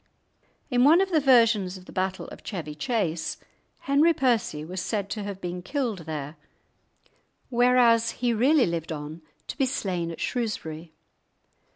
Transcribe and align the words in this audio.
In 0.71 0.83
one 0.83 0.99
of 0.99 1.11
the 1.11 1.19
versions 1.19 1.77
of 1.77 1.85
the 1.85 1.91
battle 1.91 2.25
of 2.29 2.41
Chevy 2.41 2.73
Chase, 2.73 3.37
Henry 3.81 4.13
Percy 4.15 4.65
was 4.65 4.81
said 4.81 5.11
to 5.11 5.21
have 5.21 5.39
been 5.39 5.61
killed 5.61 6.05
there, 6.07 6.37
whereas 7.49 8.09
he 8.13 8.33
really 8.33 8.65
lived 8.65 8.91
on 8.91 9.21
to 9.45 9.55
be 9.55 9.67
slain 9.67 10.09
at 10.09 10.19
Shrewsbury. 10.19 10.91